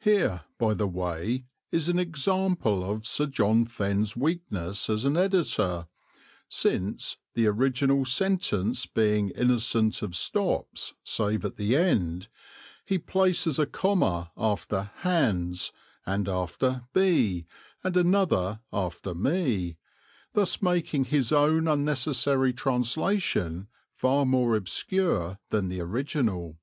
[0.00, 5.86] (Here, by the way, is an example of Sir John Fenn's weakness as an editor,
[6.48, 12.26] since, the original sentence being innocent of stops save at the end,
[12.84, 15.70] he places a comma after "hands,"
[16.04, 17.46] and after "be"
[17.84, 19.76] and another after "me,"
[20.32, 26.58] thus making his own unnecessary translation far more obscure than the original.)